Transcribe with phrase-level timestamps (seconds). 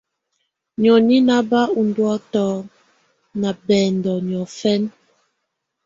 [0.81, 2.49] Nìóni nɛ́ ná bá úndúǝ́tɔ̀
[3.41, 4.89] ná bɛndɔ niɔ̀fɛna.